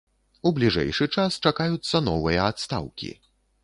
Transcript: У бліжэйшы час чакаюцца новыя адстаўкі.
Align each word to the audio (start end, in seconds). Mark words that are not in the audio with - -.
У 0.49 0.51
бліжэйшы 0.59 1.09
час 1.17 1.39
чакаюцца 1.45 2.05
новыя 2.11 2.51
адстаўкі. 2.53 3.17